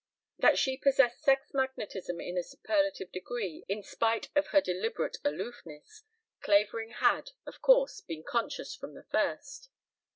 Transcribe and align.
That 0.39 0.57
she 0.57 0.77
possessed 0.77 1.21
sex 1.21 1.51
magnetism 1.53 2.19
in 2.19 2.35
a 2.35 2.41
superlative 2.41 3.11
degree 3.11 3.63
in 3.69 3.83
spite 3.83 4.29
of 4.35 4.47
her 4.47 4.59
deliberate 4.59 5.17
aloofness, 5.23 6.01
Clavering 6.39 6.89
had, 6.93 7.33
of 7.45 7.61
course, 7.61 8.01
been 8.01 8.23
conscious 8.23 8.73
from 8.75 8.95
the 8.95 9.03
first. 9.11 9.69